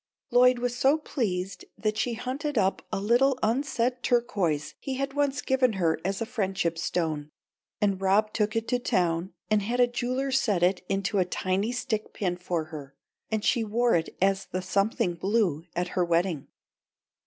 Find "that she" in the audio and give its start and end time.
1.77-2.15